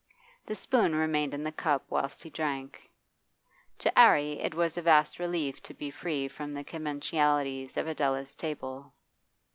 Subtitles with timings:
[0.47, 2.89] The spoon remained in the cup whilst he drank.
[3.77, 8.33] To 'Arry it was a vast relief to be free from the conventionalities of Adela's
[8.35, 8.95] table.